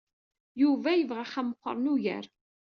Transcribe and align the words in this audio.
Yuba 0.61 0.89
yebɣa 0.95 1.23
axxam 1.23 1.47
meɣɣren 1.49 1.91
ugar. 1.93 2.25